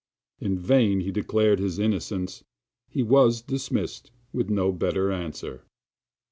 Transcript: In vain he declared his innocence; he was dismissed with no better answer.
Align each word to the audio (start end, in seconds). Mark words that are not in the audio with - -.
In 0.39 0.57
vain 0.57 1.01
he 1.01 1.11
declared 1.11 1.59
his 1.59 1.77
innocence; 1.77 2.43
he 2.89 3.03
was 3.03 3.43
dismissed 3.43 4.09
with 4.33 4.49
no 4.49 4.71
better 4.71 5.11
answer. 5.11 5.63